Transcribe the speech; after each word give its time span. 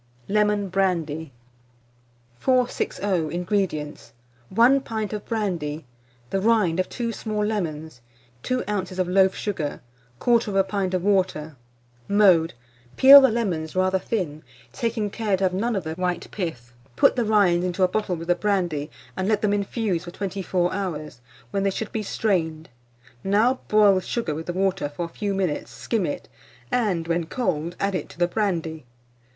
LEMON 0.27 0.69
BRANDY. 0.69 1.31
460. 2.39 3.05
INGREDIENTS. 3.35 4.13
1 4.49 4.81
pint 4.81 5.13
of 5.13 5.23
brandy, 5.27 5.85
the 6.31 6.41
rind 6.41 6.79
of 6.79 6.89
two 6.89 7.11
small 7.11 7.45
lemons, 7.45 8.01
2 8.41 8.63
oz. 8.67 8.97
of 8.97 9.07
loaf 9.07 9.35
sugar, 9.35 9.79
1/4 10.19 10.67
pint 10.67 10.95
of 10.95 11.03
water. 11.03 11.55
Mode. 12.07 12.55
Peel 12.97 13.21
the 13.21 13.29
lemons 13.29 13.75
rather 13.75 13.99
thin, 13.99 14.41
taking 14.73 15.11
care 15.11 15.37
to 15.37 15.43
have 15.43 15.53
none 15.53 15.75
of 15.75 15.83
the 15.83 15.93
white 15.93 16.27
pith. 16.31 16.73
Put 16.95 17.15
the 17.15 17.23
rinds 17.23 17.63
into 17.63 17.83
a 17.83 17.87
bottle 17.87 18.15
with 18.15 18.27
the 18.27 18.33
brandy, 18.33 18.89
and 19.15 19.27
let 19.27 19.43
them 19.43 19.53
infuse 19.53 20.05
for 20.05 20.09
24 20.09 20.73
hours, 20.73 21.21
when 21.51 21.61
they 21.61 21.69
should 21.69 21.91
be 21.91 22.01
strained. 22.01 22.69
Now 23.23 23.59
boil 23.67 23.93
the 23.93 24.01
sugar 24.01 24.33
with 24.33 24.47
the 24.47 24.53
water 24.53 24.89
for 24.89 25.05
a 25.05 25.09
few 25.09 25.35
minutes, 25.35 25.69
skim 25.69 26.07
it, 26.07 26.27
and, 26.71 27.07
when 27.07 27.27
cold, 27.27 27.75
add 27.79 27.93
it 27.93 28.09
to 28.09 28.17
the 28.17 28.27
brandy. 28.27 28.87